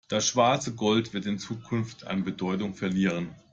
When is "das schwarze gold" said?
0.07-1.13